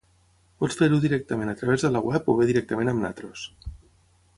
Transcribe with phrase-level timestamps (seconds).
[0.63, 3.49] Pot fer-ho directament a través de la web o bé directament amb nosaltres.